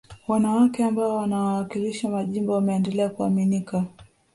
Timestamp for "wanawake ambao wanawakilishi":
0.27-2.07